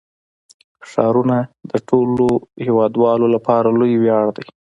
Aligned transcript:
ښارونه 0.89 1.37
د 1.71 1.73
ټولو 1.89 2.27
هیوادوالو 2.65 3.27
لپاره 3.35 3.69
لوی 3.79 3.95
ویاړ 4.03 4.25
دی. 4.37 4.47